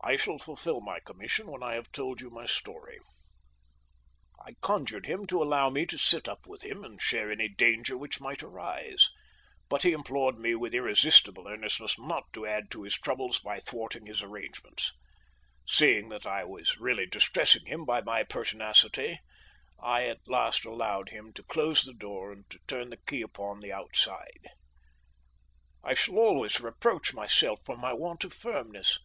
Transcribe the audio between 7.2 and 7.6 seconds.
any